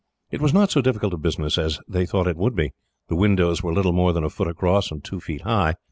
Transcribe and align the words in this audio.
It 0.31 0.41
was 0.41 0.51
not 0.51 0.71
so 0.71 0.81
difficult 0.81 1.13
a 1.13 1.17
business 1.17 1.59
as 1.59 1.77
they 1.87 2.07
thought 2.07 2.25
it 2.27 2.35
would 2.35 2.55
be. 2.55 2.71
The 3.07 3.15
windows 3.15 3.61
were 3.61 3.71
little 3.71 3.93
more 3.93 4.13
than 4.13 4.23
a 4.23 4.31
foot 4.31 4.47
across 4.47 4.89
and 4.89 5.03
two 5.03 5.19
feet 5.19 5.41
high. 5.41 5.75